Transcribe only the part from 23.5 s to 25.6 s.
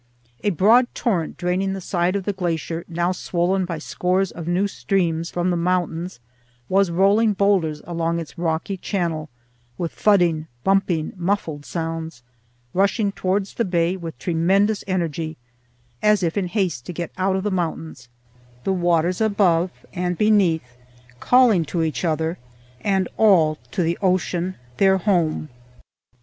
to the ocean, their home.